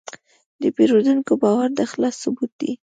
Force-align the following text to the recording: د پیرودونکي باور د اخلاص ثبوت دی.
د 0.61 0.63
پیرودونکي 0.75 1.33
باور 1.41 1.69
د 1.73 1.79
اخلاص 1.87 2.15
ثبوت 2.23 2.51
دی. 2.59 2.71